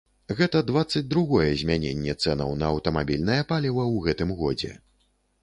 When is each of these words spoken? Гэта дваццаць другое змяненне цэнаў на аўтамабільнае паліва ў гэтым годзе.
Гэта 0.37 0.61
дваццаць 0.69 1.03
другое 1.13 1.45
змяненне 1.63 2.15
цэнаў 2.23 2.57
на 2.63 2.71
аўтамабільнае 2.75 3.37
паліва 3.53 3.83
ў 3.93 4.09
гэтым 4.09 4.35
годзе. 4.43 4.73